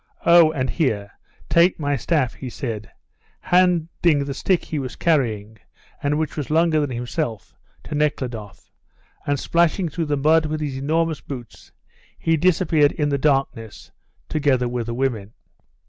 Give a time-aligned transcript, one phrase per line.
[0.25, 1.11] Oh, and here,
[1.47, 2.91] take my staff," he said,
[3.39, 5.59] handing the stick he was carrying,
[6.01, 8.71] and which was longer than himself, to Nekhludoff;
[9.27, 11.71] and splashing through the mud with his enormous boots,
[12.17, 13.91] he disappeared in the darkness,
[14.27, 15.33] together with the women.